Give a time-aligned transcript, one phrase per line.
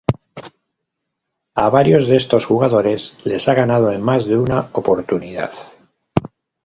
[1.63, 5.51] A varios de estos jugadores les ha ganado en más de una oportunidad.